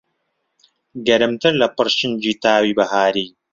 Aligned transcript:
گەرمتر 1.07 1.53
لە 1.61 1.67
پڕشنگی 1.75 2.39
تاوی 2.43 2.73
بەهاری 2.77 3.27